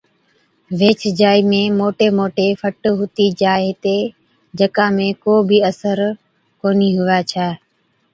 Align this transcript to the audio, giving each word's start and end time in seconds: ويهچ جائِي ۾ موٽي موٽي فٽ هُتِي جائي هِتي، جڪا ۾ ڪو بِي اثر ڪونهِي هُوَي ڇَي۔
ويهچ 0.77 1.01
جائِي 1.17 1.41
۾ 1.49 1.57
موٽي 1.81 2.07
موٽي 2.19 2.45
فٽ 2.61 2.89
هُتِي 3.01 3.27
جائي 3.41 3.67
هِتي، 3.71 3.95
جڪا 4.59 4.87
۾ 4.97 5.07
ڪو 5.23 5.35
بِي 5.49 5.57
اثر 5.69 5.97
ڪونهِي 6.61 6.89
هُوَي 6.97 7.19
ڇَي۔ 7.31 7.47